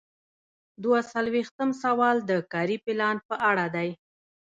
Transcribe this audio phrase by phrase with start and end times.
[0.83, 3.89] دوه څلویښتم سوال د کاري پلان په اړه دی.